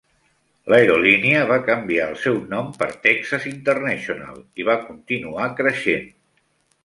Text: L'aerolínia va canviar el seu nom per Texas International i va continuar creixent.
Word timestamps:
L'aerolínia 0.73 1.41
va 1.49 1.57
canviar 1.67 2.07
el 2.13 2.15
seu 2.21 2.39
nom 2.53 2.71
per 2.79 2.87
Texas 3.05 3.45
International 3.51 4.41
i 4.63 4.67
va 4.71 4.79
continuar 4.87 5.51
creixent. 5.61 6.09